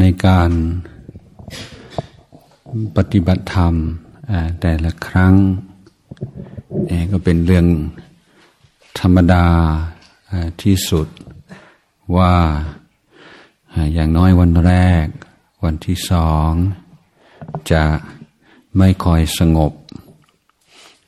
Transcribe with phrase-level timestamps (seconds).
[0.00, 0.50] ในการ
[2.96, 3.74] ปฏิบัติธรรม
[4.60, 5.34] แต่ละครั้ง
[7.12, 7.66] ก็เป็นเรื่อง
[9.00, 9.46] ธรรมดา
[10.62, 11.08] ที่สุด
[12.16, 12.34] ว่า
[13.94, 14.72] อย่างน้อยวันแร
[15.04, 15.06] ก
[15.64, 16.50] วันที่สอง
[17.72, 17.84] จะ
[18.78, 19.72] ไม่คอยสงบ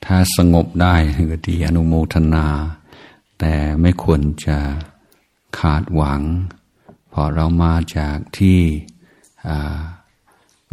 [0.05, 0.97] ถ้าสงบได้
[1.31, 2.47] ก็ดีอนุโมทนา
[3.39, 4.59] แต่ไม่ควรจะ
[5.59, 6.21] ขาดหวัง
[7.13, 8.61] พอเรามาจากที่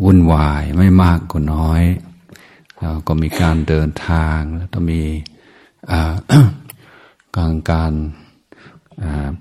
[0.03, 1.83] วุ่นวายไม่มากก็น้อย
[2.79, 5.03] เราก็มีการเดินทางแล้วต้องมี
[7.37, 7.93] การการ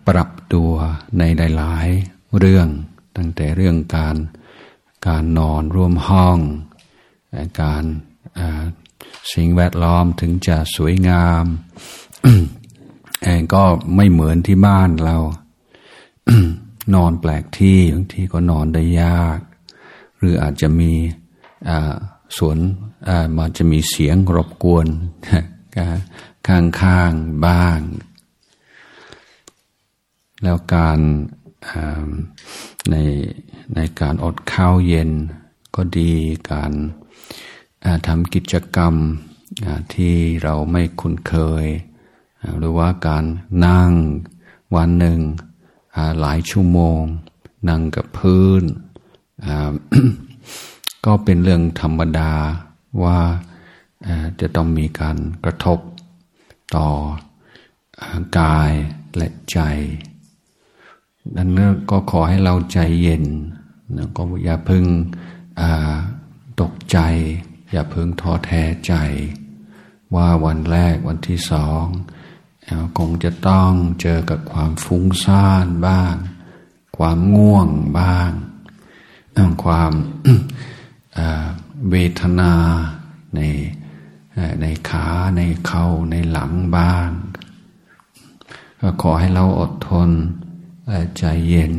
[0.07, 0.73] ปรับตัว
[1.19, 1.23] ใน
[1.57, 2.69] หลายๆเรื่อง
[3.17, 4.17] ตั้งแต่เรื่องการ
[5.09, 6.39] การนอนร่วมห้อง
[7.63, 7.85] การ
[9.33, 11.45] สิ่งแวดล้อมถึงจะสวยงาม
[13.55, 13.65] ก็
[13.97, 15.17] ไม่เหมือนที่บ้านเรา
[16.95, 19.39] นอนแปลกที่บางทีก็นอนได้ยาก
[20.19, 20.93] หรืออาจจะมี
[22.37, 22.59] สวน
[23.37, 24.87] มันจะมีเสียงรบกวน
[26.49, 27.79] ข้างๆบ้าง
[30.43, 30.99] แล้วการ
[32.91, 32.97] ใน
[33.75, 35.11] ในการอดข้าวเย็น
[35.75, 36.13] ก็ดี
[36.53, 36.73] การ
[38.07, 38.95] ทำกิจกรรม
[39.95, 41.67] ที่เราไม่คุ้นเคย
[42.59, 43.25] หรือว่าการ
[43.65, 43.91] นั่ง
[44.77, 45.21] วันหนึ่ง
[46.21, 47.03] หลายชั่วโมง
[47.69, 48.63] นั่งกับพื้น
[51.05, 52.33] ก็เป็นเรื่องธรรมดา
[53.03, 53.21] ว่า
[54.41, 55.79] จะต้องมีการกระทบ
[56.77, 56.89] ต่อ
[58.39, 58.73] กาย
[59.17, 59.59] และใจ
[61.37, 63.25] ดังนั้นก็ขอให้เราใจเย็น
[64.17, 64.85] ก็อย่าพึ่ง
[66.61, 66.99] ตกใจ
[67.73, 68.95] อย่าพึ่งท้อแท้ใจ
[70.15, 71.85] ว่าวันแรกวันที่สอง
[72.99, 76.15] คงจะต้องเจอกับความฟุ้งซ่านบ้าง
[76.97, 77.69] ความง่วง
[77.99, 78.31] บ้าง
[79.65, 79.93] ความ
[81.91, 82.55] เวทนา
[83.35, 83.41] ใน
[84.61, 85.07] ในขา
[85.37, 87.09] ในเข่าในหลังบ้าง
[88.81, 90.11] ก็ขอให้เราอดทน
[91.19, 91.75] ใจเย็น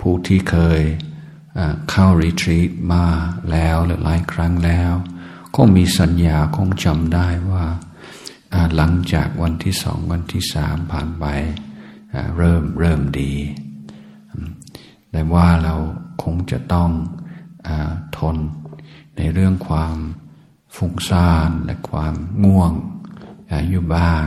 [0.00, 0.80] ผู้ที่เคย
[1.90, 3.04] เข้ารีทรีตมา
[3.50, 4.92] แล้วหรือหลายครั้งแล้ว
[5.56, 7.64] ก็มีสัญญาคงจำได้ว่า
[8.76, 11.24] หลังจากวันที่สองวันที่สามผ่านไป
[12.36, 13.32] เริ่มเริ่มดี
[15.10, 15.74] แต่ว่าเรา
[16.22, 16.90] คงจะต้อง
[17.66, 17.68] อ
[18.16, 18.36] ทน
[19.16, 19.96] ในเรื่องความ
[20.76, 22.14] ฟุ้งซ่านและความ
[22.44, 22.72] ง่วง
[23.70, 24.26] อยู่บ้าง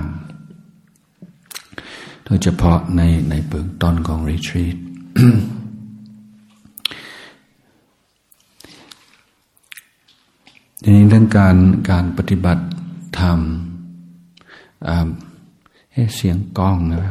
[2.26, 4.78] โดยเฉพาะในในเบื้องต้นของรีทรีต
[10.82, 11.58] ในเรื่องการ
[11.90, 12.66] การปฏิบัติ
[13.20, 13.40] ธรรม
[16.16, 17.02] เสียงกล้องนะ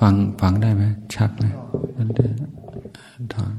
[0.00, 0.82] ฟังฟังได้ไหม
[1.14, 1.44] ชัดไหม
[1.96, 2.34] มันเดิน
[3.34, 3.52] ถอน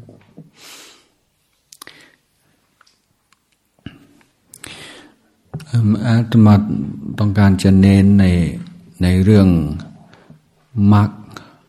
[6.06, 6.56] อาตมา
[7.20, 8.26] ต้องการจะเน้นใน
[9.04, 9.48] ในเรื่อง
[10.94, 11.10] มรรค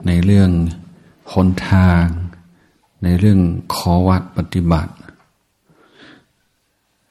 [0.06, 0.50] ในเรื่อง
[1.32, 2.04] หนทาง
[3.02, 3.38] ในเรื่อง
[3.74, 4.92] ขอวัดปฏิบัติ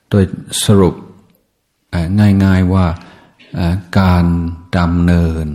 [0.09, 0.23] โดย
[0.65, 0.95] สรุป
[2.43, 2.85] ง่ายๆว่า
[3.99, 4.25] การ
[4.77, 5.47] ดำเนิน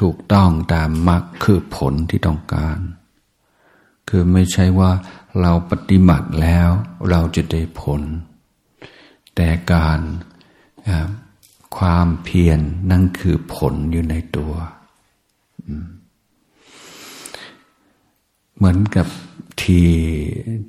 [0.00, 2.78] ถูกต้องตามมรรคคือผลที่ต้องการ
[4.08, 4.90] คือไม่ใช่ว่า
[5.40, 6.70] เราปฏิบัติแล้ว
[7.10, 8.02] เราจะได้ผล
[9.34, 10.00] แต่การ
[11.76, 12.60] ความเพียรน
[12.90, 14.52] นั่นคือผลอยู่ในตัว
[18.56, 19.06] เหมือนกับ
[19.62, 19.88] ที่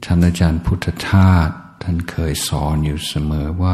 [0.03, 1.49] ท่านอาจารย์พุทธทาส
[1.85, 3.73] ท่านเคยสอนอยู่เสมอว่า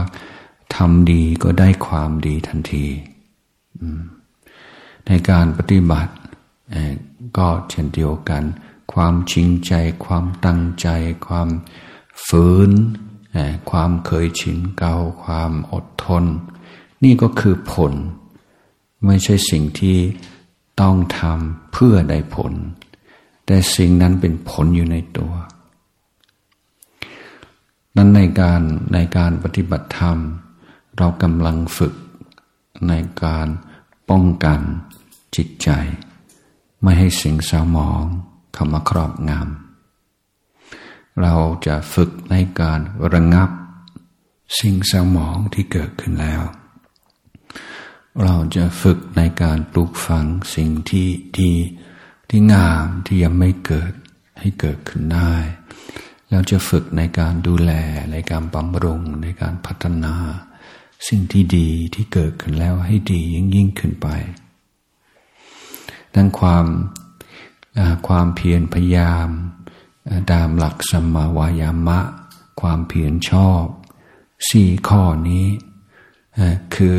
[0.75, 2.85] ทำดีก็ได้ความดีทันที
[5.07, 6.13] ในการปฏิบัติ
[7.37, 8.43] ก็เช่นเดียวกัน
[8.93, 9.73] ความจริงใจ
[10.05, 10.87] ความตั้งใจ
[11.27, 11.49] ความ
[12.27, 12.71] ฝืน
[13.69, 16.23] ความเคยชินเก่าความอดทน
[17.03, 17.93] นี่ก็คือผล
[19.05, 19.97] ไม่ใช่สิ่งที่
[20.81, 22.53] ต้องทำเพื่อได้ผล
[23.45, 25.33] แต่สิ่งนั้นเป็นผลอยู่ในตัว
[27.95, 28.61] นั้นในการ
[28.93, 30.17] ในการปฏิบัติธรรม
[30.97, 31.93] เรากำลังฝึก
[32.87, 32.93] ใน
[33.23, 33.47] การ
[34.09, 34.59] ป้องกัน
[35.35, 35.69] จิตใจ
[36.81, 38.03] ไม่ให้สิ่งเศร้าหมอง
[38.53, 41.35] เข้ามาครอบงำเรา
[41.67, 42.79] จะฝึกในการ
[43.13, 43.49] ระงับ
[44.59, 46.41] สิ่งเศร้าหมองที่เกิดขึ้นแล้ว
[48.23, 51.07] เราจะฝึกในการปลูกฝังสิ่งที่
[51.39, 51.53] ดี
[52.29, 53.91] ที่งามที่ยังไม่เกิด
[54.39, 55.33] ให้เกิดขึ้นได้
[56.31, 57.71] เราจะฝึกในการดูแล
[58.11, 60.13] ในการบำรุงในการพัฒนา
[61.07, 64.07] สิ่งที่ดีที่เกิดขึ้นแล้วให้ดียิ่งยิ่งขึ้นไป
[66.15, 66.65] ดังความ
[68.07, 69.27] ความเพียรพยายาม
[70.31, 71.99] ตามหลักสมาวายามะ
[72.61, 73.63] ความเพียรชอบ
[74.49, 75.45] สี่ข้อนี้
[76.75, 76.97] คือ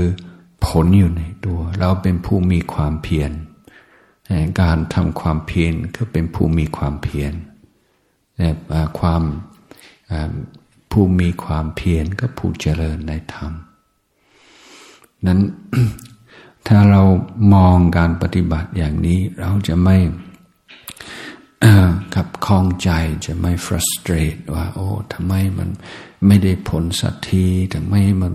[0.65, 3.31] ผลอยู่ในตัว เราเป็นผู้มีความเพียร
[4.61, 7.33] การทำความเพียรก็เป็นผู้มีความเพียร
[8.99, 9.23] ความ
[10.91, 13.53] ผู้มีความเพียรก็ผู้เจริญในธรรม
[15.27, 15.41] นั้น
[16.67, 17.03] ถ้าเรา
[17.55, 19.97] มองการปฏิบัติอย่างนี้เราจะไม่
[22.15, 22.91] กับคลองใจ
[23.27, 25.71] จะไม่ frustrate ว่า โอ้ทำไมมัน
[26.27, 28.35] ไม่ได้ผลสักทีทำไมมัน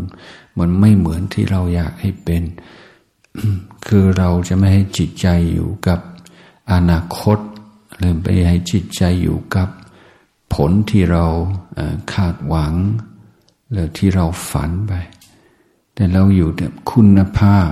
[0.59, 2.44] มันไม่เหมือนที่เราอยากให้เป็น
[3.88, 6.00] คือเราจะไม่ให้จิตใจอยู่กับ
[6.71, 7.39] อนาคต
[7.98, 9.68] หรือไปให้จิตใจอยู่กับ
[10.54, 11.26] ผลที่เรา
[12.14, 12.74] คาดหวัง
[13.72, 14.94] หรือที่เราฝันไป
[15.94, 17.72] แต่เราอยู่กับคุณภาพ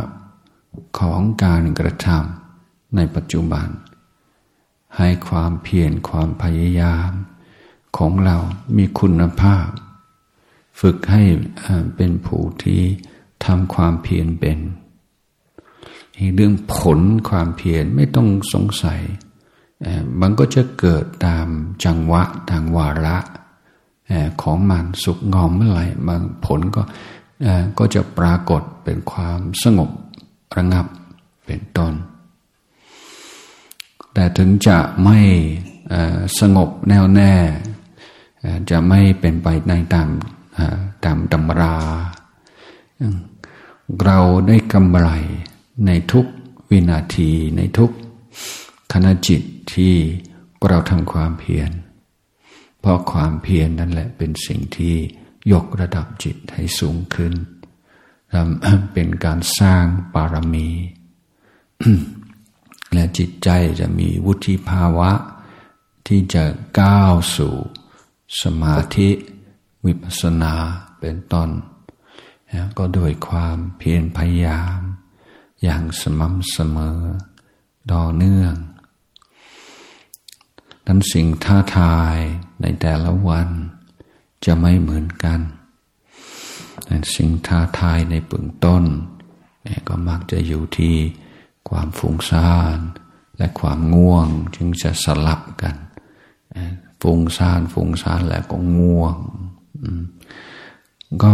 [0.99, 3.67] ของการกระทำในปัจจุบัน
[4.97, 7.11] ให้ความเพียรความพยายาม
[7.97, 8.37] ของเรา
[8.77, 9.67] มีคุณภาพ
[10.79, 11.23] ฝึกให้
[11.95, 12.81] เป็นผู้ที่
[13.45, 14.59] ทำความเพียรเป็น
[16.35, 16.99] เรื่องผล
[17.29, 19.01] ความเพียรไม่ต้องสงสัย
[20.21, 21.47] มันก็จะเกิดตาม
[21.85, 23.17] จังหวะทางวาระ
[24.41, 26.81] ของมันสุกงอมเมื่อไหร่บางผลก็
[27.77, 29.89] ก็จะปรากฏเป็นความสงบ
[30.57, 30.85] ระงับ
[31.45, 31.93] เป็นต้น
[34.13, 35.19] แต่ถึงจะไม่
[36.39, 37.33] สงบแน่วแน่
[38.69, 40.09] จะไม่เป็นไปในตาม
[41.05, 41.75] ตามตำรา
[44.03, 45.09] เราได้กำไร
[45.85, 46.25] ในทุก
[46.69, 47.91] วินาทีในทุก
[48.91, 49.41] ขณะจิต
[49.73, 49.95] ที่
[50.67, 51.71] เราทำความเพียร
[52.79, 54.95] เพราะความเพียรนนั่นแหละเป็นสิ่งที่
[55.51, 57.33] ยกระดับจิตให้สูงขึ้น
[58.93, 60.69] เป็นการสร้างปารมี
[62.93, 65.11] และจิตใจจะมีวุฒิภาวะ
[66.07, 66.43] ที่จะ
[66.79, 67.55] ก้าวสู่
[68.41, 69.09] สมาธิ
[69.85, 70.53] วิปัสสนา
[70.99, 71.49] เป็นต้น
[72.77, 74.79] ก็โดยความเพียรพยายาม
[75.63, 76.99] อย่างสม่ำเสมอ
[77.91, 78.53] ต่อเนื่อง
[80.85, 82.17] นั้นสิ่งท้าทาย
[82.61, 83.47] ในแต่ละวัน
[84.45, 85.39] จะไม่เหมือนกัน
[86.85, 88.83] แต่สิ่งท้าทายในเบื้องต้น
[89.87, 90.95] ก็มักจะอยู่ที่
[91.69, 92.79] ความฟุ้งซ่าน
[93.37, 95.75] และความง่วงจึงจะสลับกัน
[97.01, 99.15] ฟุ้งซ่านฟุ้งซ่านแล้วก็ง่วง
[101.21, 101.31] ก็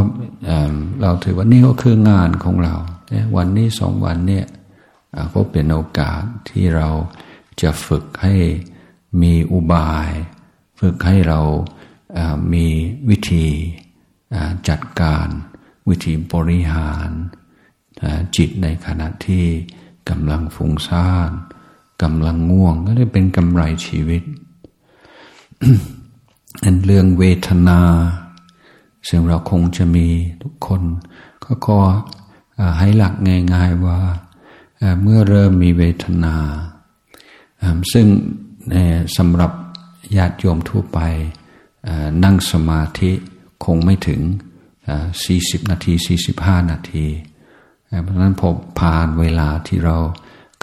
[1.01, 2.75] เราถือว่านี่ก็คืองานของเรา
[3.35, 4.45] วันนี้สองวันเนี่ย
[5.33, 6.89] ก็เป็นโอกาสที่เรา
[7.61, 8.35] จะฝึกให้
[9.21, 10.09] มีอุบาย
[10.79, 11.39] ฝึกให้เรา
[12.53, 12.65] มี
[13.09, 13.47] วิธี
[14.69, 15.27] จัดการ
[15.89, 17.09] วิธีบริหาร
[18.35, 19.45] จิตในขณะที่
[20.09, 21.31] กำลังฟุ้งซ่าน
[22.03, 24.23] กำลังง่วงก็ได้เป็นกำไรชีวิต
[26.63, 27.81] อันเรื่องเวทนา
[29.07, 30.07] ซึ่งเราคงจะมี
[30.41, 30.81] ทุกคน
[31.43, 31.79] ก็ขอ
[32.79, 33.13] ให้หลัก
[33.53, 33.99] ง่ายๆว่า
[35.01, 36.35] เมื่อเริ่มมีเวทนา
[37.93, 38.07] ซึ่ง
[39.17, 39.51] สำหรับ
[40.17, 40.99] ญาติโยมทั่วไป
[42.23, 43.11] นั่งสมาธิ
[43.65, 44.21] คงไม่ถึง
[44.95, 45.93] 40 นาที
[46.29, 47.05] 45 นาที
[48.03, 48.49] เพราะฉะนั้นพอ
[48.79, 49.97] ผ่านเวลาที่เรา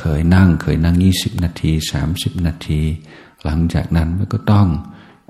[0.00, 1.73] เคยนั่งเคยนั่ง 20 นาที
[2.09, 2.81] 30 นาที
[3.45, 4.69] หลังจากนั้นมันก็ต้อง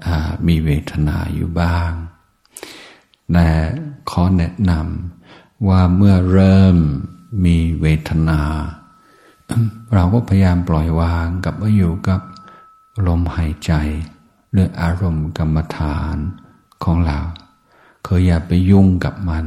[0.07, 0.09] อ
[0.47, 1.91] มีเวทนาอยู่บ้าง
[3.33, 3.49] แต่
[4.11, 6.77] ขอแนะนำว่าเมื่อเริ่ม
[7.45, 8.41] มีเวทนา
[9.95, 12.21] เราก็พยายามปล่อยวางกับว่าอยู่กับ
[13.07, 13.73] ลมหายใจ
[14.53, 16.17] หรืออารมณ์กรรมฐาน
[16.85, 17.19] ของเรา
[18.05, 19.45] เคยอย่าไปยุ่งกับมัน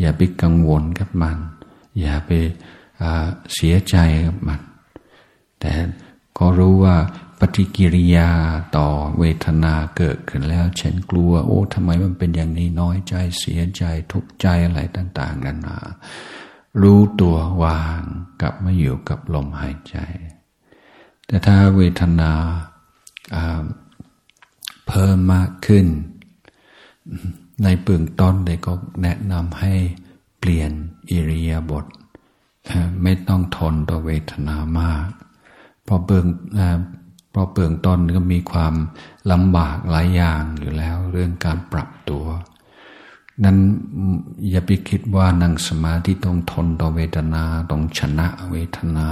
[0.00, 1.36] อย่าไปกังวลกับมัน
[2.00, 2.30] อย่าไป
[3.54, 4.60] เสียใจกับมัน
[5.60, 5.72] แต่
[6.38, 6.96] ก็รู้ว่า
[7.38, 8.30] ปฏิกิริยา
[8.76, 8.88] ต่อ
[9.18, 15.78] เวทนาเกิดขึ้นแล้วฉันกลัว โอ้ทำไมมันเป็นอย่างนี้น้อยใจเสียใจทุกข์ใจอะไรต่างๆกันนา
[16.82, 18.02] รู้ตัววาง
[18.40, 19.96] กลับมาอยู่กับลมหายใจ
[21.26, 22.32] แต่ถ้าเวทนา
[24.88, 25.86] เพิ่มมากขึ้น
[27.62, 28.72] ในเบื้องต้นเด็กก็
[29.02, 29.74] แนะนำให้
[30.38, 30.70] เปลี่ยน
[31.10, 31.84] อิริยาบถ
[33.02, 35.08] ไม่ต้องทนต่อเวทนามาก
[35.84, 36.26] เพราะเบื้อง
[37.30, 38.74] เพราะเบื้องต้นก็มีความ
[39.32, 42.24] ลำบากหลายอย่างอยู่แล้วเรื่องการปรับตัว
[43.44, 43.58] นั้น
[44.50, 49.06] อย่าไปคิดว่านั่งสมาธิต้องทนต่อเวทนา ต้องชนะเวทนา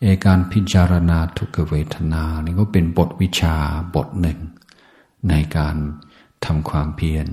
[0.00, 3.56] เอการพิจารณาทุกเวทนานี่ก็เป็นบทวิชา
[3.94, 4.38] บทหนึ่ง
[5.28, 5.76] ในการ
[6.44, 7.26] ทำความเพียร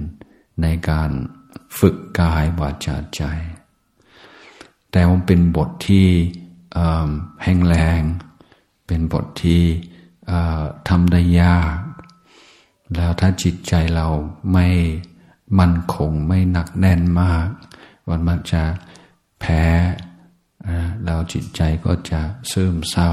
[0.61, 1.09] ในการ
[1.79, 3.21] ฝึกกายวาจาใจ
[4.91, 6.07] แต่มันเป็นบทที่
[7.43, 8.01] แห้งแรง
[8.87, 9.63] เป็นบทที่
[10.89, 11.77] ทำได้ยาก
[12.95, 14.07] แล้วถ้าจิตใจเรา
[14.53, 14.67] ไม่
[15.59, 17.47] มั่นคงไม่หนักแน่นมาก
[18.07, 18.63] วันมันจะ
[19.39, 19.63] แพ้
[21.03, 22.21] แล้วจิตใจก็จะ
[22.51, 23.11] ซึมเศร้า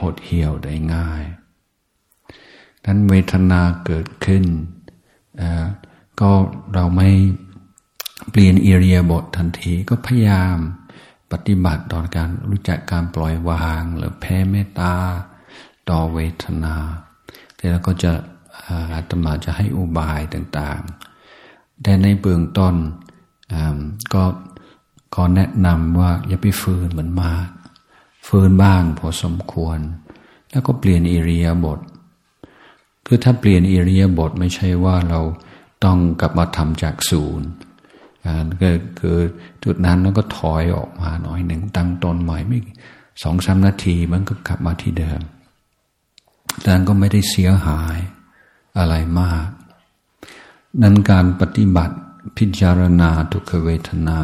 [0.00, 1.24] หดเหี่ยวได้ง่าย
[2.84, 4.44] นั้นเวทนาเกิดขึ้น
[6.20, 6.30] ก็
[6.74, 7.10] เราไม่
[8.30, 10.56] เปลี่ยนอิเรียบททันทีก็พยายาม
[11.32, 14.94] ปฏิบัติต่อการรู้จักการปล่อยวาง หรือแพ้เมตตา
[15.90, 16.76] ต่อเวทนา
[17.56, 18.12] แล้วก็จะ
[18.92, 22.74] อาตมาจะให้อุบายต่างๆ แต่ในเบื้องต้น
[24.14, 24.22] ก็
[25.14, 27.48] ก็แนะนำว่าอย่าไปฟืนเหมือนมาก
[28.26, 29.78] ฟืนบ้างพอสมควร
[30.50, 31.80] แล้วก็เปลี่ยนอิริยาบถ
[33.06, 35.20] คือถ้าเปลี่ยนอิริยาบถไม่ใช่ว่าเรา
[35.84, 37.48] ต้องกลับมาทำจากศูนย์
[38.62, 39.18] ก็คือ
[39.64, 42.58] จุดนั้นแล้วก็ถอยออกมาหน่อยหนึ่งตั้งตนใหม่ไม่
[43.22, 45.20] สองสามนาทีมันก็กลับมาที่เดิม
[46.64, 47.98] ดังนั้นก็ไม่ได้เสียหาย
[48.78, 49.46] อะไรมาก
[50.82, 51.96] นั้นการปฏิบัติ
[52.36, 54.20] พิจารณาทุกขเวทนา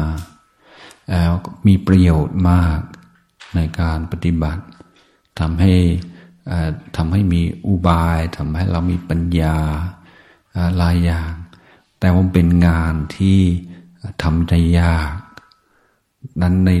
[1.67, 2.79] มีประโยชน์มาก
[3.55, 4.63] ในการปฏิบัติ
[5.39, 5.73] ทำให้
[6.97, 9.57] ทำให้มีอุบายทำให้เรามีปัญญา
[10.77, 11.31] หลายอย่าง
[11.99, 13.39] แต่ว่าเป็นงานที่
[14.23, 15.15] ทำได้ยาก
[16.41, 16.71] นั้นใน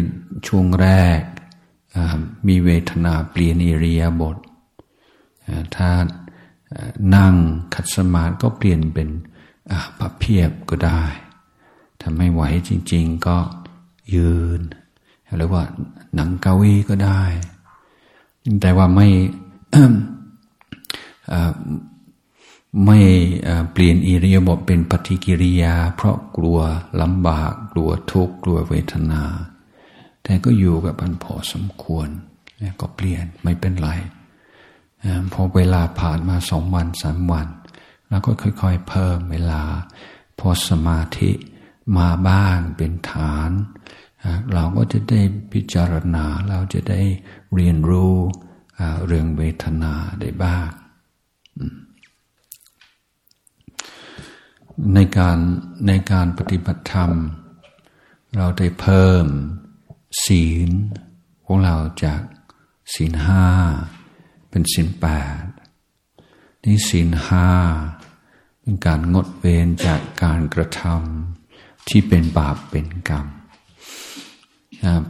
[0.47, 0.89] ช่วงแร
[1.19, 1.21] ก
[2.47, 4.37] มีเวทนาเปลี่ยนอิริยาบถ
[5.75, 5.89] ถ้า
[7.15, 7.35] นั่ง
[7.73, 9.09] ขัดสมาธิก็เปลี่ยนเป็น
[9.99, 11.03] ปับเพียบก็ได้
[12.01, 13.37] ทำให้ไหวจริง ๆ ก็
[14.13, 14.61] ยืน
[15.37, 15.63] หรือว่า
[16.15, 17.21] หนังเกาวีก็ได้
[18.61, 19.07] แต่ว่าไม่
[22.85, 22.99] ไม่
[23.71, 26.59] เปลี่ยนอิริยาบถเป็นปฏิกิริยา เพราะกลัว
[27.01, 29.23] ลำบาก กลัวทุกข์กลัวเวทนา
[30.23, 32.07] แต่ก็อยู่กับมันพอสมควร
[32.81, 33.89] ก็เปลี่ยนไม่เป็นไร
[35.33, 37.47] พอเวลาผ่านมาสองวันสามวัน
[38.09, 39.61] แล้วก็ค่อยๆเพิ่มเวลา
[40.39, 41.31] พอสมาธิ
[41.97, 43.51] มาบ้างเป็นฐาน
[44.53, 45.21] เราก็จะได้
[45.53, 47.01] พิจารณาเราจะได้
[47.53, 48.15] เรียนรู้
[49.05, 50.67] เรื่องเวทนาได้บ้าง
[54.93, 55.37] ในการ
[55.87, 57.11] ในการปฏิบัติธรรม
[58.37, 59.25] เราได้เพิ่ม
[60.25, 60.69] ศีล
[61.45, 62.21] ของเราจาก
[62.93, 63.45] ศีลห้า
[64.49, 65.07] เป็นศีลแป
[65.41, 65.43] ด
[66.63, 67.49] นี่ศีลห้า
[68.61, 73.25] เป็นการงดเว้นจากการกระทำที่เป็นบาปเป็นกรรม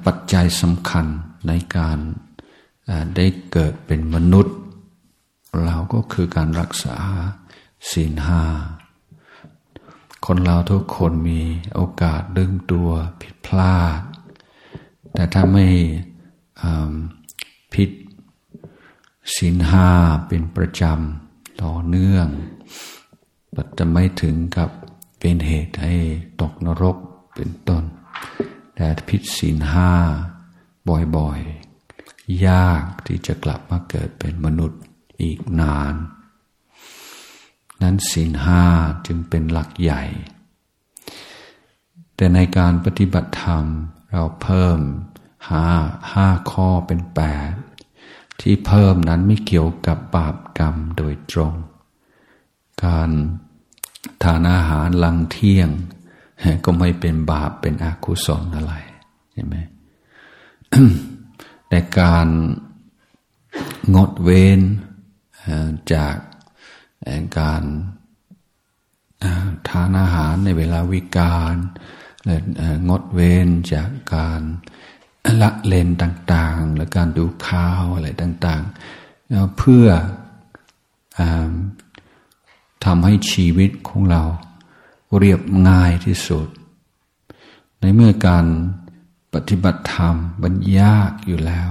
[0.05, 1.05] ปัจจัยสำคัญ
[1.48, 1.98] ในการ
[3.15, 4.55] ได้เกิดเป็นมนุษย์
[5.63, 6.98] เราก็คือการรักษา
[7.91, 8.44] ศีลห้า
[10.25, 11.41] คนเราทุกคนมี
[11.75, 12.89] โอกาสดึงตัว
[13.22, 14.00] ผิดพลาด
[15.13, 15.67] แต่ถ้าไม่
[17.74, 17.89] ผิด
[19.36, 19.89] ศีลห้า
[20.27, 22.27] เป็นประจำต่อเนื่อง
[23.77, 24.70] จะไม่ถึงกับ
[25.20, 25.96] เป็นเหตุให้
[26.41, 26.98] ตกนรก
[27.36, 27.84] เป็นต้น
[28.75, 29.91] แต่ผิดศีลห้า
[31.17, 34.82] บ่อยๆ ยากที่จะกลับมาเกิดเป็นมนุษย์
[35.22, 35.94] อีกนาน
[37.82, 38.65] นั้นศีลห้า
[39.08, 40.03] จึงเป็นหลักใหญ่
[42.15, 43.65] แต่ในการปฏิบัติธรรม
[44.12, 44.79] เราเพิ่ม
[45.50, 45.67] ห้า
[46.13, 47.51] ห้าข้อเป็นแปด
[48.41, 51.53] ที่เพิ่มนั้นไม่เกี่ยวกับบาปกรรมโดยตรง
[52.84, 53.10] การ
[54.24, 55.70] ทานอาหารลังเที่ยง
[56.65, 58.73] ก็ไม่เป็นบาปเป็นอกุศลอะไร
[59.31, 59.55] ใช่ไหม
[61.69, 62.27] แต่การ
[63.95, 64.59] งดเว้น
[65.93, 66.15] จาก
[67.39, 67.63] การ
[69.67, 71.55] ทานอาหารในเวลาวิการ
[72.89, 74.41] งดเว้นจากการ
[75.41, 78.63] ละเลนต่างๆหรือการดูข่าวอะไรต่าง
[79.09, 79.87] ๆ เพื่อ
[81.19, 81.21] อ
[82.85, 84.23] ทำให้ชีวิตของเรา
[85.19, 86.48] เรียบง่ายที่สุด
[87.79, 88.45] ในเมื่อการ
[89.34, 91.69] ปฏิบัติธรรมมันยากอยู่แล้ว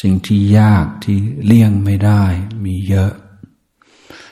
[0.00, 2.24] สิ่งที่ยากที่เลี่ยงไม่ได้
[2.64, 3.12] มีเยอะ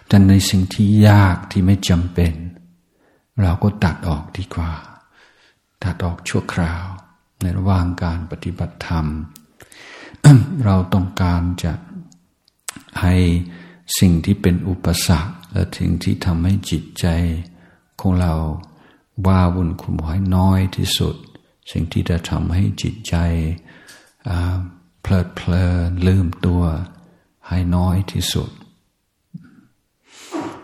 [0.07, 2.33] แต่ในสิ่งที่ยากที่ไม่จำเป็น
[3.43, 4.73] เราก็ตัดออกดีกว่า
[5.83, 6.85] ตัดออกชั่วคราว
[7.41, 9.07] ในระหว่างการปฏิบัติธรรม
[10.65, 11.73] เราต้องการจะ
[13.01, 13.17] ให้
[13.99, 17.07] สิ่งที่เป็นอุปสรรคและสิ่งที่ทำให้จิตใจ
[18.05, 18.35] ของเรา
[19.27, 21.17] ว่าวุ่นขุ่นวายน้อยที่สุด
[21.71, 23.15] สิ่งที่จะทำให้จิตใจ
[25.03, 26.63] เพลิดเพลินลืมตัว
[27.49, 28.51] ให้น้อยที่สุด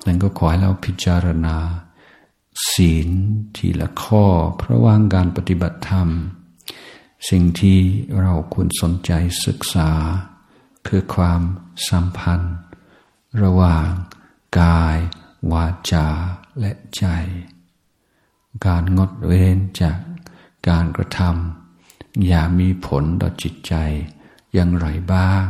[0.07, 1.57] นั่นก็ขอให้เราพิจารณา
[2.73, 3.09] ศีล
[3.57, 4.25] ทีละข้อ
[4.59, 6.09] เพราะว่างการปฏิบัติธรรม
[7.31, 7.79] สิ่งที่
[8.21, 9.13] เราควรสนใจ
[9.47, 9.91] ศึกษา
[10.87, 11.41] คือความ
[11.89, 12.57] สัมพันธ์
[13.43, 13.89] ระหว่าง
[14.61, 14.99] กาย
[15.53, 16.09] วาจา
[16.59, 17.05] และใจ
[18.67, 19.99] การงดเว้นจาก
[20.69, 23.75] การกระทำอย่ามีผลต่อจิตใจ
[24.55, 25.47] อย่างไรบ้าง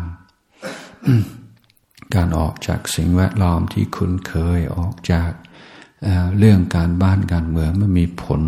[2.15, 5.31] การออกจากสิ่งแวดล้อมที่คุ้นเคยออกจาก
[6.03, 8.41] เเรื่องการบ้านการเมืองมันมีผล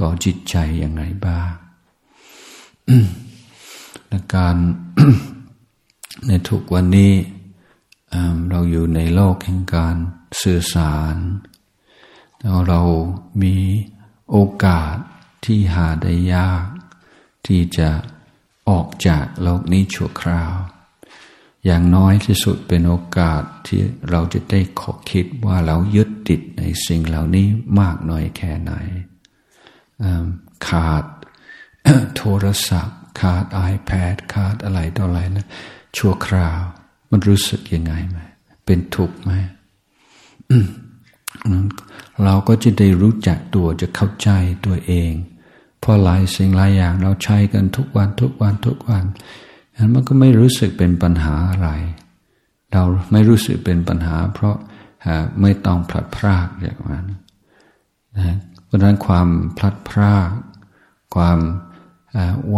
[0.00, 1.50] ต่อจิตใจอย่างไรบ้าง
[4.08, 4.56] และการ
[6.26, 7.12] ในทุกวันนี้
[8.50, 9.96] เราอยู่ในโลกแห่งการ
[10.42, 11.16] สื่อสาร
[12.68, 12.80] เรา
[13.42, 13.56] มี
[14.30, 14.96] โอกาส
[15.44, 16.66] ที่หาได้ยาก
[17.46, 17.88] ที่จะ
[18.68, 20.54] ออกจากโลกนี้ชั่วคราว
[21.64, 27.46] อย่างน้อยที่สุดเป็นโอกาสที่เราจะได้ขอคิดว่าเรายึดติดในสิ่งเหล่านี้
[27.80, 28.72] มากน้อยแค่ไหน
[30.68, 31.04] ขาด
[32.16, 35.46] โทรศัพท์ ขาด iPad ขาดอะไรต่ออะไรนะ
[35.96, 36.60] ชั่วคราว
[37.10, 38.18] มันรู้สึกยังไงไหม
[38.64, 39.32] เป็นทุกข์ไหม
[42.24, 44.28] เราก็จะได้รู้จักตัวจะเข้าใจ
[44.66, 45.12] ตัวเอง
[45.80, 49.04] เพราะหลายสิ่งหลายอย่างเราใช้กันทุกวันทุกวันทุกวัน
[49.76, 51.68] นั้นมันก็ไม่รู้สึกเป็นปัญหาอะไร
[52.72, 54.56] เราไม่รู้สึกเป็นปัญหา เพราะ
[55.40, 57.06] ไม่ต้องพลัดพรากอย่างนั้น
[58.16, 60.30] นะเพราะนั้นความพลัดพราก
[61.14, 61.38] ความ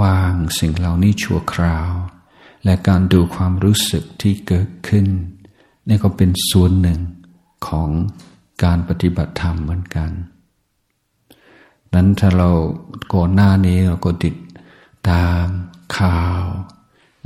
[0.00, 1.90] วางสิ่งเหล่านี้ชั่วคราว
[2.64, 5.06] และการดูความรู้สึกที่เกิดขึ้น
[5.88, 7.00] นี่ก็เป็นส่วนหนึ่ง
[7.66, 7.88] ของ
[8.64, 10.10] การปฏิบัติธรรมเหมือนกัน
[11.92, 12.50] นั้นถ้าเรา
[13.14, 14.34] ก่อนหน้านี้เราก็ติด
[15.08, 15.44] ตาม
[15.98, 16.42] ข่าว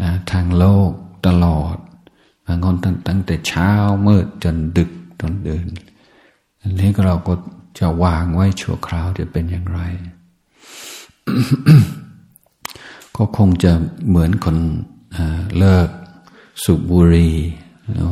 [0.00, 0.90] นะทางโลก
[1.26, 1.76] ตลอด
[2.46, 2.76] บางคน
[3.08, 3.70] ตั้งแต่เช้า
[4.06, 4.90] มืดจนดึก
[5.20, 5.66] จนเดิน
[6.60, 7.34] อันนี้เราก็
[7.78, 9.80] จะวางไว้ชั่วคราวจะเป็นอย่างไร
[13.16, 13.72] ก็คงจะ
[14.08, 14.58] เหมือนคน
[15.58, 15.88] เลิก
[16.64, 17.36] สูบบุหรี่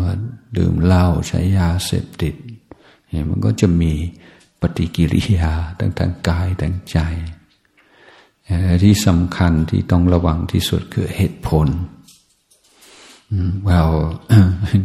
[0.03, 0.15] ว่า
[0.57, 2.35] ดื่มเหล้าใช้ยาเสพติด
[3.31, 3.93] มันก็จะมี
[4.61, 6.99] ปฏิกิริยาทั้งทางกายทางใจ
[8.83, 11.69] ที่สำคัญที่ต้องระวังที่สุดคือเหตุผล
[13.67, 13.85] เรา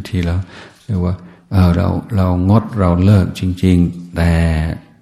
[0.08, 0.36] ที่เรา
[0.84, 1.14] เรียกว่า
[1.76, 4.32] เราเรางดเราเลิกจริง ๆ แต่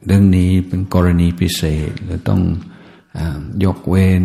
[0.06, 2.42] เรื่องนี้เป็นกรณีพิเศษหรือต้อง
[3.64, 4.22] ยกเว้น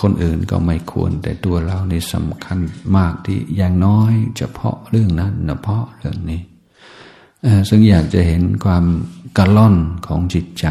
[0.00, 2.58] คนอื่นก็ไม่ควร แต่ตัวเรานี่สำคัญ
[2.96, 6.40] มากที่อย่างน้อย เฉพาะเรื่องนั้นเฉพาะเรื่องนี้
[7.68, 8.84] ซึ่งอยากจะเห็นความ
[9.36, 9.76] กระล่อน
[10.06, 10.66] ของจิตใจ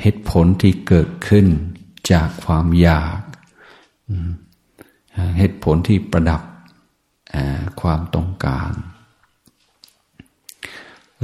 [0.00, 1.46] เหตุผลที่เกิดขึ้น
[2.10, 3.20] จากความอยาก
[5.38, 6.42] เหตุผลที่ประดับ
[7.80, 8.72] ความต้องการ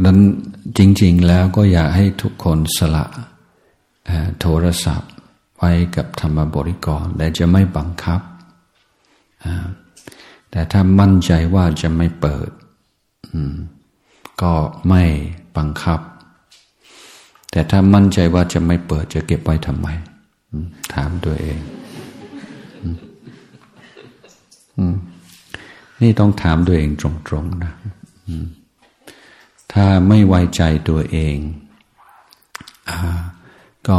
[0.04, 0.18] นั้น
[0.78, 3.06] จริง ๆ แล้วก็อยากให้ทุกคนสละ
[4.40, 5.12] โทรศัพท์
[5.56, 8.20] ไว้กับธรรมบริกรแต่จะไม่บังคับ
[10.50, 12.50] แต่ถ้ามั่นใจว่าจะไม่เปิด
[14.42, 14.52] ก็
[14.88, 15.02] ไม่
[15.56, 16.00] บังคับ
[17.50, 19.88] แต่ถ้ามั่นใจว่าจะไม่เปิดจะเก็บไว้ทำไม
[20.94, 21.58] ถามตัวเอง
[26.00, 27.72] นี่ต้องถามตัวเองตรงๆนะ
[29.72, 31.36] ถ้าไม่ไว้ใจตัวเอง
[32.88, 32.90] อ
[33.88, 33.98] ก็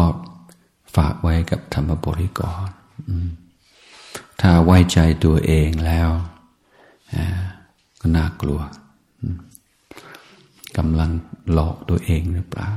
[0.95, 2.67] ฝากไว้กับธรรมบริกร
[4.41, 6.09] ถ้าไว้ใจตัวเองแล้ว
[7.99, 8.59] ก็น่ากลัว
[10.77, 11.11] กำลัง
[11.51, 12.69] หลอกตัวเองหรือเปล่า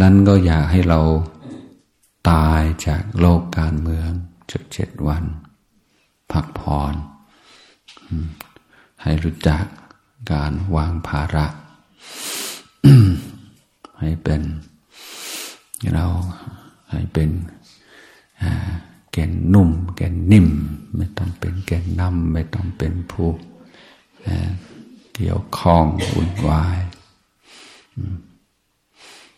[0.00, 1.00] นั้นก็อยากให้เรา
[2.30, 4.10] ตายจากโลกการเมือง
[4.50, 5.24] จักเจ็ดวัน
[6.32, 6.94] พักผ่อน
[9.02, 9.64] ให้รู้จัก
[10.32, 11.46] การวางภาระ
[14.00, 14.42] ให้เป็น
[15.94, 16.06] เรา
[16.90, 17.30] ให้เป็น
[19.12, 20.48] แกนนุ่ม แกนนิ่ม
[20.96, 23.30] ไม่ต้องเป็นแกนนำไม่ต้องเป็นผู้
[25.14, 26.78] เกี่ยวข้องวุ่นวาย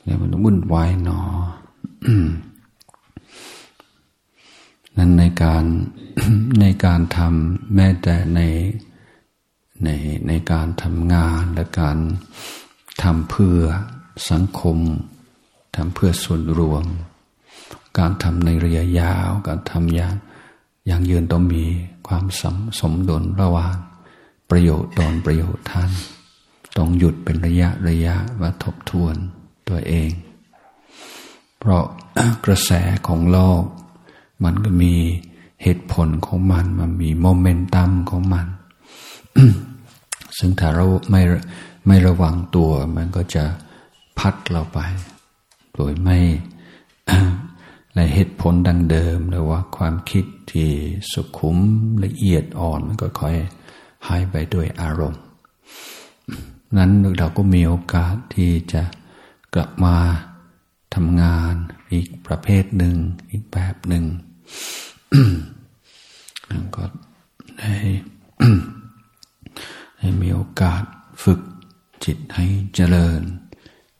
[0.05, 1.21] แล้วมันวุ่นวายหนอ
[4.97, 5.65] นั้นในการ
[6.61, 8.41] ในการทำแม้แต่ใน
[9.85, 9.89] ใน
[10.29, 11.99] ในการทำงานและการ
[13.03, 13.61] ทำเพื่อ
[14.31, 14.79] สังคม
[15.77, 16.85] ทำเพื่อส่วนรวม
[17.99, 20.15] การทำในระยะยาว การทำอย่าง
[20.87, 21.65] อย่างยืนต้องมี
[22.09, 23.75] ความสมสมดุลระหว่าง
[24.51, 25.91] ประโยชน์ตนประโยชน์ท่าน
[26.77, 29.15] ต้องหยุดเป็นระยะระยะว่าทบทวน
[29.69, 30.11] ตัวเอง
[31.59, 31.85] เพราะ
[32.45, 32.71] กระแส
[33.07, 33.63] ของโลก
[34.45, 34.95] มันก็มี
[35.63, 38.47] เหตุผลของมัน มันมีโมเมนตัมของมัน
[40.39, 41.23] ซึ่งถ้าเราไม่
[41.87, 43.45] ไม่ระวังตัว มันก็จะ
[44.19, 44.79] พัดเราไป
[45.75, 46.19] โดยไม่
[47.95, 50.69] ในเหตุผลดังเดิมหรือว่าความคิดที่
[51.13, 51.59] สุขุม
[52.05, 53.37] ละเอียดอ่อนมันก็ค่อย
[54.09, 55.23] หายไปด้วยอารมณ์
[56.77, 58.83] นั้นเราก็มีโอกาสที่จะ
[59.55, 59.97] กลับมา
[60.95, 61.55] ทำงาน
[61.93, 62.97] อีกประเภทหนึ่ง
[63.31, 64.05] อีกแบบหนึ่ง
[66.77, 66.85] ก็
[67.63, 67.77] ให้
[69.99, 70.83] ให้มีโอกาส
[71.23, 71.41] ฝึก
[72.05, 73.23] จิตให้เจริญ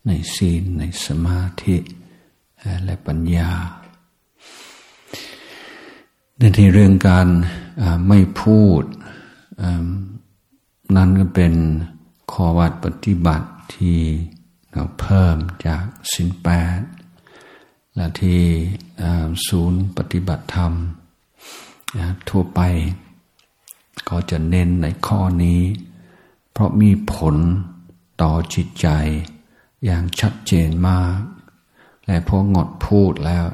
[0.07, 1.77] ในศีลในสมาธิ
[2.83, 3.51] และปัญญา
[6.37, 7.27] ในที่เรื่องการ
[8.07, 8.83] ไม่พูด
[10.95, 11.53] นั้นก็เป็น
[12.31, 13.99] ข้อวัดปฏิบัติที่
[14.71, 16.79] เราเพิ่มจากสินแปด
[17.95, 18.41] และที่
[19.47, 20.73] ศูนย์ปฏิบัติธรรม
[22.29, 22.61] ทั่วไป
[24.09, 25.61] ก็จะเน้นในข้อนี้
[26.51, 27.35] เพราะมีผล
[28.21, 28.87] ต่อจิตใจ
[29.85, 31.17] อย่างชัดเจนมาก
[32.05, 33.45] และพองดพูดแล้ว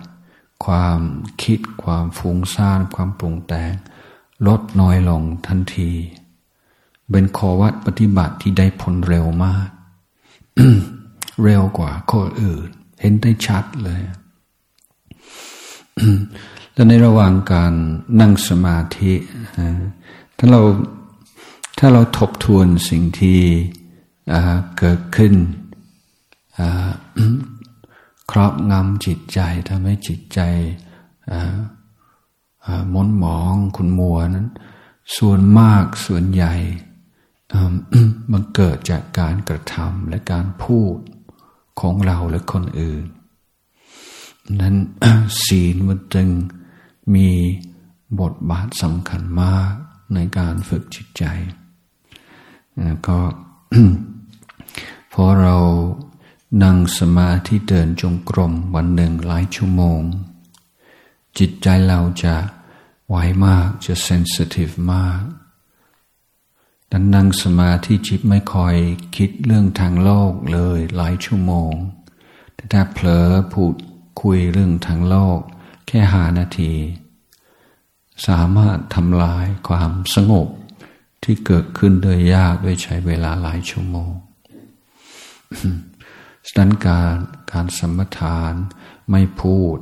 [0.65, 0.99] ความ
[1.43, 3.71] คิดความฟุ้งซ่านความปรุงแต่ง
[4.47, 5.91] ลดน้อยลงทันที
[7.09, 9.67] เป็นขอวัดปฏิบัติที่ได้ผลเร็วมาก
[11.43, 12.69] เร็วกว่าข้ออื่น
[13.01, 14.01] เห็นได้ชัดเลย
[16.73, 17.73] แล้วในระหว่างการ
[18.19, 19.13] นั่งสมาธิ
[20.37, 20.61] ถ้าเรา
[21.79, 23.39] ถ้าเราทบทวนสิ่งที่
[24.77, 25.33] เกิดขึ้น
[28.31, 30.39] ครอบงำจิตใจทำให้จิตใจ
[32.93, 34.47] มนหมองคุณมัวนั้น
[35.17, 36.53] ส่วนมากส่วนใหญ่
[38.31, 40.97] มันเกิดจากการกระทำและการพูด
[41.79, 43.03] ของเราและคนอื่น
[44.61, 44.75] นั้น
[45.45, 46.29] ศีลมันจึง
[47.15, 47.29] มี
[48.21, 49.71] บทบาทสำคัญมาก
[50.13, 51.23] ในการฝึกจิตใจ
[53.07, 53.19] ก็
[55.13, 55.57] พอเรา
[56.63, 60.01] นั่งสมาธิเดินจงกรมวันหนึ่งหลายชั่วโมง
[61.39, 62.35] จิตใจเราจะ
[63.09, 63.15] ไว
[63.45, 65.21] มากจะเซนซิทีฟมาก
[66.91, 68.75] ดันนั่งสมาธิจิตไม่คอย
[69.15, 71.73] คิดเรื่องทางโลกเลยหลายชั่วโมง
[72.55, 73.75] แต่ถ้าเผลอพูด
[74.21, 75.39] คุยเรื่องทางโลก
[75.87, 76.73] แค่หานาที
[78.27, 80.47] สามารถทำลายความสงบ
[81.23, 84.11] ที่เกิดขึ้นโดยยากโดยใช้เวลาหลายชั่วโมง
[86.47, 87.15] สนั้นการ
[87.51, 88.53] การสมทาน
[89.11, 89.77] ไม่พูด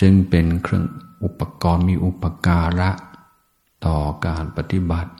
[0.00, 0.86] จึงเป็นเครื่อง
[1.24, 2.90] อุปกรณ์มีอุปการะ
[3.86, 5.12] ต่อการปฏิบัติ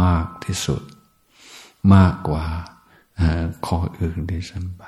[0.00, 0.82] มากที่สุด
[1.94, 2.44] มากกว่า
[3.66, 4.82] ข้ออื่นที่สัมไป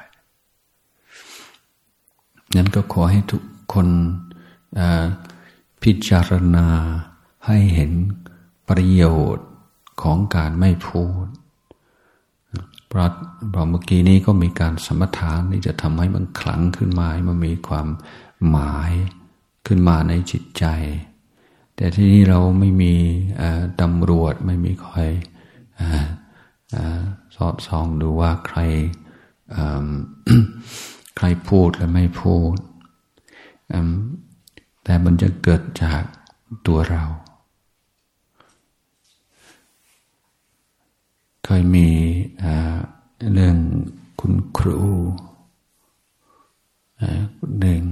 [2.56, 3.42] นั้นก็ขอให้ทุก
[3.72, 3.88] คน
[5.82, 6.68] พิจารณา
[7.46, 7.92] ให้เห็น
[8.68, 9.48] ประโยชน์
[10.02, 11.26] ของการไม่พูด
[12.88, 13.10] เพราะ
[13.70, 17.86] เมื่อกี้นี้ก็มีการสมถานที่จะทำให้มันขลังขึ้นมาให้มันมีความ
[18.50, 18.92] หมาย
[19.66, 20.64] ขึ้นมาในจิตใจ
[21.74, 22.94] แต่ที่นี้เราไม่มี
[23.80, 24.98] ตำรวจไม่มีใคร
[27.34, 28.58] สอดส่องดูว่าใคร
[31.16, 32.56] ใครพูดและไม่พูด
[34.84, 36.02] แต่มันจะเกิดจาก
[36.66, 37.04] ตัวเรา
[41.44, 41.88] เคยมี
[43.32, 43.56] เรื่อง
[44.20, 44.80] คุณครู
[47.60, 47.82] หนึ่ง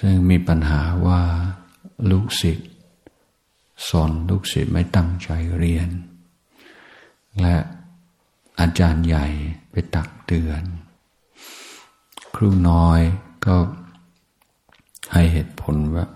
[0.00, 1.20] ซึ่งมีปัญหาว่า
[2.10, 2.70] ลูกศิษย์
[3.88, 5.28] สอนลูกศิษย์ไม่ตั้งใจ
[5.58, 5.88] เรียน
[7.40, 7.56] และ
[8.60, 9.26] อาจารย์ใหญ่
[9.70, 10.62] ไปตักเตือน
[12.34, 13.00] ครูน้อย
[13.46, 13.56] ก็
[15.12, 16.06] ให้เหตุผลว่า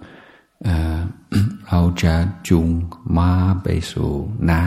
[1.68, 2.14] เราจะ
[2.48, 2.68] จูง
[3.16, 3.30] ม้า
[3.62, 4.12] ไปสู่
[4.50, 4.64] น้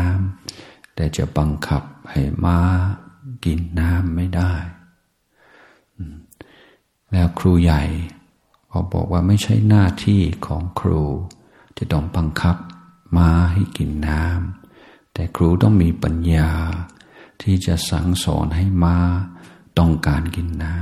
[0.50, 2.58] ำแต่จะบังคับให้ม้า
[3.45, 4.54] กินน้ำไม่ได้
[7.12, 7.84] แล้วครูใหญ่
[8.71, 11.03] ก็บอกว่าไม่ใช่หน้าที่ของครู
[11.77, 12.55] จะต้องบังคับ
[13.17, 16.51] ม้าให้กินน้ำแต่ครูต้องมีปัญญา
[17.41, 18.97] ที่จะสั่งสอนให้ม้า
[19.79, 20.75] ต้องการกินน้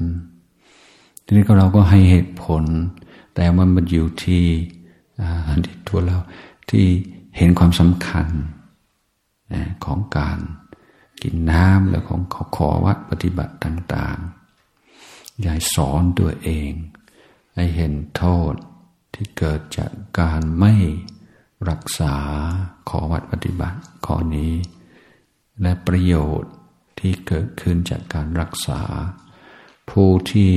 [0.00, 2.64] ำทีนี้ก็เราก็ให้เหตุผล
[3.34, 4.44] แต่มันมันอยู่ที่
[5.64, 6.18] ที่ตัวเรา
[6.70, 6.84] ที่
[7.36, 8.26] เห็นความสำคัญ
[9.84, 10.38] ของการ
[11.22, 16.70] กินน้ำและของขอขอวัดปฏิบัติต่างๆยายสอนตัวเอง
[17.54, 18.54] ให้เห็นโทษ
[19.14, 20.74] ที่เกิดจากการไม่
[21.70, 22.14] รักษา
[22.88, 24.54] ขอวัดปฏิบัติข้อนี้
[25.62, 26.52] และประโยชน์
[26.98, 28.80] ที่เกิดขึ้นจากการรักษา
[29.90, 30.52] ผู้ที่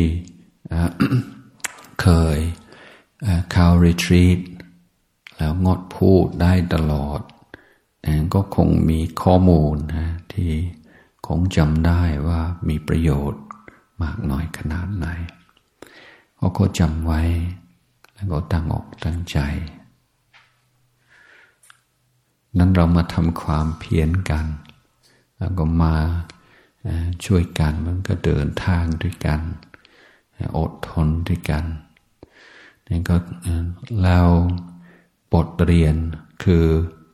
[2.01, 2.39] เคย
[3.51, 4.39] เข้ารีทรีต
[5.37, 7.21] แล้วงดพูดได้ตลอด
[8.33, 10.51] ก็คงมีข้อมูลนะที่
[11.27, 13.43] คงจำได้ว่ามีประโยชน์
[14.01, 15.07] มากน้อยขนาดไหน
[16.43, 17.21] เขาก็จำไว้
[18.13, 19.37] แล้วก็ตั้งอกตั้งใจ
[22.57, 24.45] นั้นเรามาทำความเพียรกัน
[25.37, 25.95] แล้วก็มา
[27.25, 29.41] ช่วยกันมันก็เดินทางด้วยกัน
[30.57, 31.65] อดทนด้วยกัน
[32.87, 33.15] นี่ก็
[34.03, 34.27] แล้ว
[35.31, 35.95] บทเรียน
[36.43, 36.65] คือ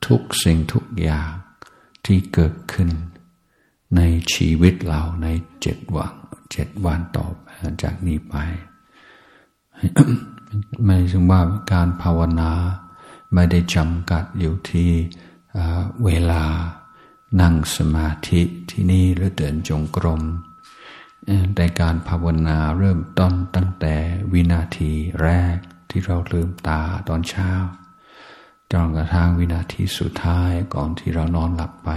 [0.06, 1.30] ทุกสิ่งทุกอย่าง
[2.06, 2.90] ที่เกิดขึ้น
[3.96, 4.00] ใน
[4.34, 5.28] ชีวิตเราใน
[5.62, 6.14] เจ็ดวัน
[6.52, 7.26] เจ็ดวันต่อ
[7.82, 8.36] จากนี้ไป
[10.84, 11.40] ไม่ใช่ว่า
[11.72, 12.52] การภาวนา
[13.34, 14.90] ไม่ได้จำกัดอยู่ที่
[16.04, 16.44] เวลา
[17.40, 18.40] นั่งสมาธิ
[18.70, 20.22] ที่นี่หรือเดินจงกรม
[21.54, 23.94] แต่การภาวนาเริ่มต้นตั้งแต่
[24.32, 25.56] วินาทีแรก
[25.90, 27.50] ที่เราลืมตาตอนเช้า
[28.70, 31.90] จนกระทั่งวินาทีสุดท้ายก่อนที่เรานอนหลับไป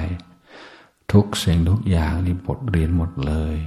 [1.11, 3.57] ทุกสิ่งทุกอย่างนี่บทเรียนหมดเลย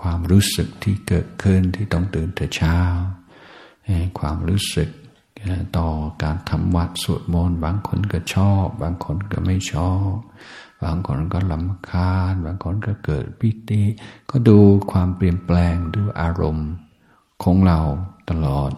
[0.00, 2.78] ความรู้สึกที่เกิดขึ้นที่ต้องตื่นแต่เช้า
[4.18, 4.90] ความรู้สึก
[5.76, 5.88] ต่อ
[6.22, 10.14] การทำวัดสวดมนต์บางคนก็ชอบ บางคนก็ไม่ชอบ
[10.84, 13.82] บางคนก็ลำคาญ บางคนก็เกิดปิติ
[14.30, 14.58] ก็ดู
[14.92, 16.70] ความเปลี่ยนแปลงดูอารมณ์
[17.42, 17.78] ของเรา
[18.30, 18.72] ตลอด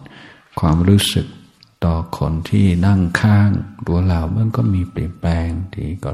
[0.59, 1.27] ความรู้สึก
[1.85, 3.49] ต่อคนที่นั่งข้าง
[3.87, 6.09] ตัวเรามันก็มีเปลี่ยนแปลงทีก็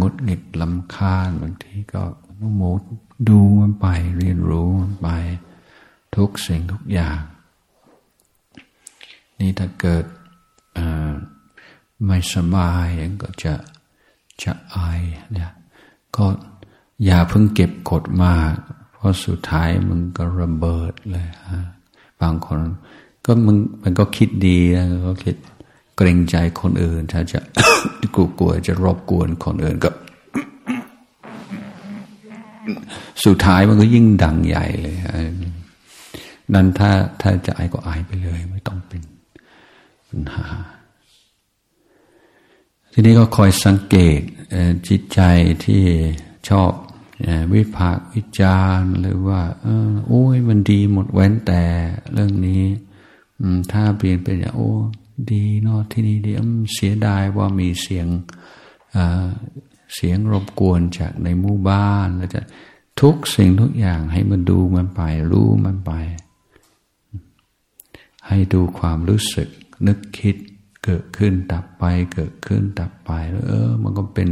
[0.00, 2.02] งดหงิดลำคาญบางทีก็
[2.40, 2.62] นุโม
[3.28, 3.86] ดูมันไป
[4.18, 5.08] เรียนรู้มันไป
[6.16, 7.18] ทุกสิ่งทุกอย่าง
[9.38, 10.04] นี่ถ้าเกิด
[12.04, 12.86] ไม่สบาย
[13.22, 13.54] ก็จะ
[14.42, 15.00] จะอาย
[15.32, 15.52] เนี่ย
[16.16, 16.26] ก็
[17.04, 18.52] อย่าเพิ่งเก็บกดมาก
[18.92, 21.60] เพราะสุดท้ายมันก็ระเบิดเลยฮะ
[22.20, 22.60] บางคน
[23.24, 25.36] ก็มันมันก็คิดดีนะก็คิด
[25.96, 27.40] เกรงใจคนอื่น ถ้าจะ
[28.14, 29.90] กลัวกลัวจะรบกวนคนอื่นก็
[33.24, 34.96] สุดท้ายมันก็ยิ่งดังใหญ่เลย
[36.54, 40.46] นั้นถ้าถ้าจะอายก็อายไปเลย ไม่ต้องเป็นัญหา
[42.92, 44.20] ทีนี้ก็คอยสังเกต
[44.88, 45.20] จิตใจ
[45.64, 45.82] ที่
[46.48, 46.72] ชอบ
[47.52, 49.40] วิพากวิจารหรือว่า
[50.06, 51.62] โอ้ยมันดีหมดแว้นแต่
[52.12, 52.64] เรื่องนี้
[53.72, 54.70] ถ้าเปลี่ยนเป็นอย่างโอ้
[55.32, 56.32] ดีเนาะที่นี่ดี
[56.74, 58.06] เสียดายว่ามีเสียง
[59.94, 62.40] เสียงรบกวนจากในหมู่บ้านแล้วจะ
[63.00, 65.92] ทุกสิ่งทุกอย่างให้มันดูมันไป รู้มันไป
[68.28, 69.48] ให้ดูความรู้สึก
[69.86, 70.36] นึกคิด
[70.84, 74.28] เกิดขึ้นดับไปเกิดขึ้นดับไปแล้วเออ มันก็เป็น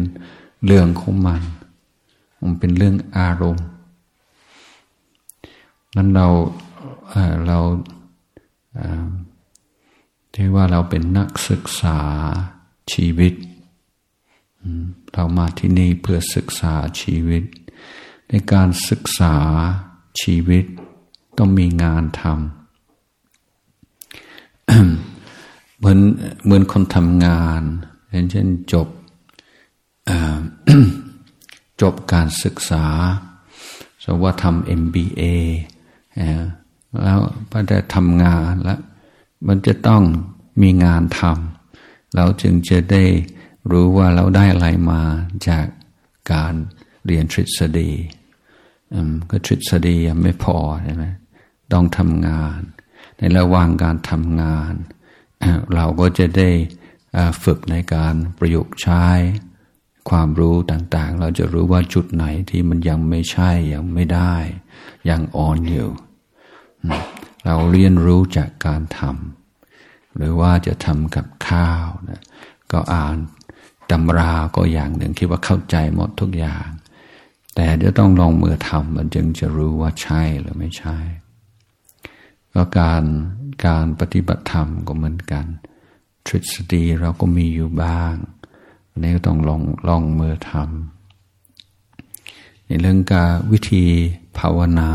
[0.65, 1.43] เรื่องของมัน
[2.43, 3.67] มันเป็นเรื่องอารมณ์
[5.97, 6.29] นั้นเรา
[7.47, 7.59] เรา
[10.35, 11.99] ที่ว่าเราเป็นนักศึกษา
[12.93, 13.33] ชีวิต
[15.13, 17.43] เรามาที่นี่เพื่อศึกษาชีวิต
[18.29, 19.37] ในการศึกษา
[20.21, 20.65] ชีวิต
[21.39, 22.35] ต้องมีงานทำ
[25.79, 25.99] เหมือน
[26.45, 27.63] เหมือนคนทำงาน
[28.31, 28.89] เช่นจบ
[31.83, 32.87] จบการศึกษา
[34.05, 35.23] สมว่าทำ MBA
[37.03, 37.21] แล้ว
[37.51, 38.81] พอได้ทำงานแล้ว
[39.47, 40.03] มันจะต้อง
[40.63, 43.05] มีงานทำเราจึงจะได้
[43.71, 45.03] รู้ว่าเราได้อะไรมา
[45.49, 45.67] จาก
[46.33, 46.55] การ
[47.07, 47.91] เรียนทฤษฎี
[49.31, 51.05] ก็ทฤษฎียังไม่พอใช่ไหม
[51.73, 52.61] ต้องทำงาน
[53.19, 54.73] ในระหว่างการทำงาน
[55.75, 56.51] เราก็จะได้
[57.45, 59.05] ฝึกในการประยุกต์ใช้
[60.11, 64.35] ความรู้ต่างๆ เราจะรู้ว่าจุดไหนที่มันยังไม่ใช่ยังไม่ได้
[65.11, 65.91] ยังอ่อนอยู่
[67.45, 72.21] เราเรียนรู้จากการทำหรือว่าจะทำกับข้าวนะ
[72.73, 73.17] ก็อ่าน
[73.91, 76.69] ตำราก็อย่างหนึ่งคิดว่าเข้าใจหมดทุกอย่าง
[77.55, 80.97] แต่จะต้องลองมือทำมันจึงจะรู้ว่าใช่หรือไม่ใช่
[82.55, 83.05] ก็การ
[83.67, 85.45] การปฏิบัติธรรมก็เหมือนกัน
[86.27, 88.15] ทฤษฎีเราก็มีอยู่บ้าง
[88.89, 93.85] อันนี้ก็ต้องลองลองมือทำในเรื่องการวิธี
[94.39, 94.93] ภาวนา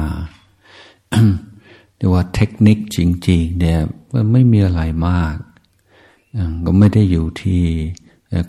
[1.96, 3.80] เรียกว่าเทคนิคจริง ๆ เนี่ย
[4.14, 5.36] มันไม่มีอะไรมาก
[6.66, 7.64] ก็ไม่ได้อยู่ที่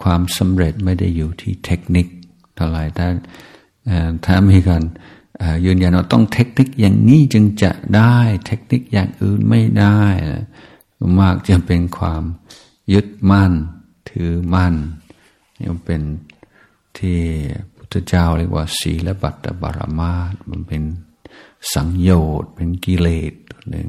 [0.03, 2.07] ความสำเร็จไม่ได้อยู่ที่เทคนิค
[2.55, 3.09] เท่าไหร่ถ้า
[4.25, 4.83] ถ้ามีการ
[5.65, 10.01] ยืนยันว่าต้องเทคนิคอย่างนี้จึงจะได้ เทคนิคอย่างอื่นไม่ได้
[11.21, 12.23] มากจะเป็นความ
[12.93, 13.53] ยึดมั่น
[14.09, 14.75] ถือมั่น
[15.59, 16.03] นี่เป็น
[16.99, 17.19] ที่
[17.77, 20.83] พุทธเจ้าเรียกว่าศีลบัตบารมาสมันเป็น
[21.73, 23.89] สังโยชน์เป็นกิเลสตัวหนึ่ง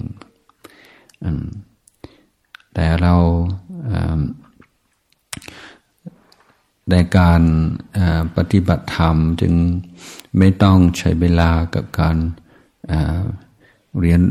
[2.81, 3.15] แต่เรา
[6.91, 7.41] ในการ
[8.37, 9.53] ปฏิบัติธรรมจึง
[10.37, 12.17] ไม่ต้องใช้เวลากับการ
[13.99, 14.21] เรียน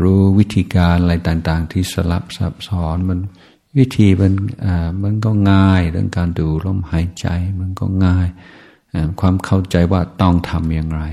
[0.00, 3.20] รู้วิธีการอะไรต่าง ๆ ที่สลับซับซ้อนมัน
[3.78, 4.34] วิธีมัน
[5.02, 7.26] มันก็ง่ายเรื่องการดูลมหายใจ
[7.60, 8.28] มันก็ง่าย
[9.20, 11.04] ความเข้าใจว่าต้องทำอย่างไร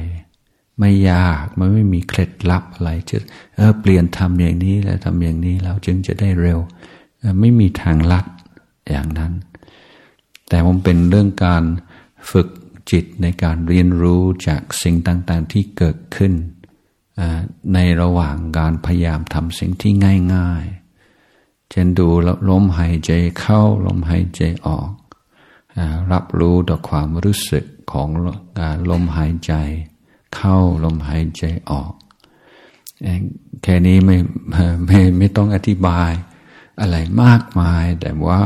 [0.79, 3.17] ไม่ยากมันไม่มีเคล็ดลับอะไรจะ
[3.55, 6.59] เออเปลี่ยนทำอย่างนี้แล้วทำอย่างนี้แล้วจึงจะได้เร็ว
[7.39, 8.25] ไม่มีทางลัด
[8.89, 9.33] อย่างนั้น
[10.49, 11.63] แต่มันเป็นเรื่องการ
[12.31, 12.47] ฝึก
[12.91, 16.33] จิตในการเรียนรู้จากสิ่งต่าง ๆ ที่เกิดขึ้น
[17.73, 19.91] ในระหว่างการพยายามทำสิ่งที่
[20.35, 20.65] ง่าย
[21.17, 22.07] ๆ เช่นดู
[22.49, 24.91] ลมหายใจเข้าลมหายใจออก
[26.11, 28.07] รับรู้ต่อความรู้สึกของ
[28.59, 29.53] การลมหายใจ
[30.35, 31.93] เข้าลมหายใจออก
[33.63, 34.17] แค่นี้ไม่
[34.85, 36.11] ไม่ไม่ต้องอธิบาย
[36.79, 38.41] อะไรมากมาย แต่ว่า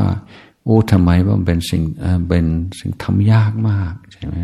[0.62, 1.82] โอ้ทำไมว่าเป็นสิ่ง
[2.28, 2.46] เป็น
[2.78, 4.36] สิ่งทำยากมากใช่ไหม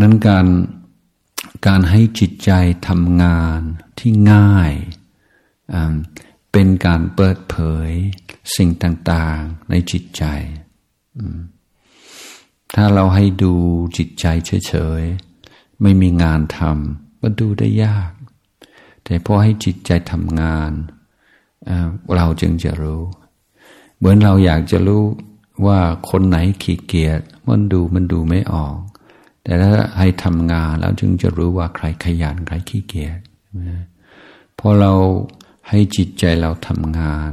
[0.00, 0.46] นั้นการ
[1.66, 2.50] การให้จิตใจ
[2.88, 3.60] ทำงาน
[3.98, 4.72] ที่ง่าย
[6.52, 7.56] เป็นการเปิดเผ
[7.88, 7.90] ย
[8.56, 10.24] สิ่งต่าง ๆ ในจิตใจ
[12.74, 13.54] ถ้าเราให้ดู
[13.96, 14.26] จิตใจ
[14.66, 18.10] เฉยๆ ไม่มีงานทำก็ดูได้ยาก
[19.04, 20.72] แต่พอให้จิตใจทำงาน
[22.16, 23.02] เราจึงจะรู้
[23.96, 25.02] เหมือนเราอยากจะรู้
[25.66, 28.76] ว่าคนไหนขี้เกียจมันดูมันดูไม่ออก
[29.42, 33.18] แต่ถ้าให้ทำงานแล้วจึงจะรู้ว่าใครขยันใครขี้เกียจ
[34.58, 34.92] พอเรา
[35.68, 37.32] ให้จิตใจเราทำงาน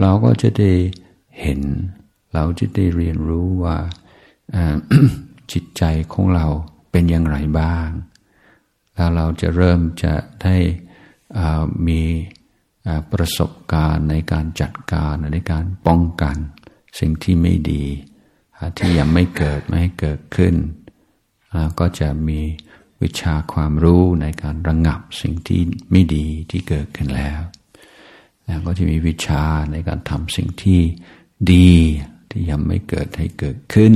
[0.00, 0.72] เราก็จะได้
[1.40, 1.60] เห็น
[2.34, 3.76] เราจะได้เรียนรู้ว่า
[5.52, 6.46] จิตใจของเรา
[6.90, 7.88] เป็นอย่างไรบ้าง
[8.94, 10.56] แล้วเราจะเริ่มจะได้
[11.88, 12.02] มี
[13.12, 16.36] ประสบการณ์ในการจัดการในการป้องกัน
[17.00, 17.84] สิ่งที่ไม่ดี
[18.78, 20.54] ที่ยังไม่เกิดไม่ให้เกิดขึ้น
[21.78, 22.40] ก็จะมี
[23.02, 25.60] วิชาความรู้ในการระงงับสิ่งที่
[25.90, 27.40] ไม่ดีที่เกิดขึ้นแล้ว
[28.44, 30.80] แล้วก็จะมีวิชาในการทำสิ่งที่
[31.52, 31.72] ดี
[32.32, 33.94] ที่ยังไม่เกิดให้เกิดขึ้น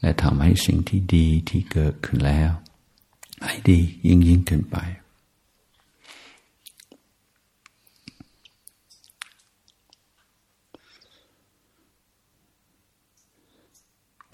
[0.00, 2.50] และทำให้สิ่งที่ดีที่เกิดขึ้นแล้ว
[3.44, 4.76] ให้ดียิ่งยิ่งขึ้นไป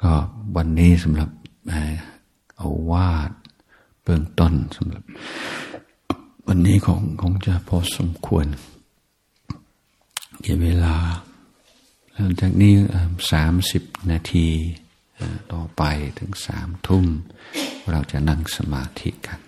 [0.02, 0.14] ก็
[0.56, 1.30] วันนี้สำหรับ
[2.56, 3.30] เอาวาด
[4.02, 5.04] เบื้องต้นสำหรับ
[6.46, 8.46] วันนี้คงคงจะพอสมควร
[10.42, 10.94] เกี่เวลา
[12.40, 12.74] จากนี้
[13.32, 14.48] สามสิบนาที
[15.52, 15.82] ต่อไป
[16.18, 17.06] ถึงสามทุ่ม
[17.90, 19.40] เราจะนั่งสมาธิกัน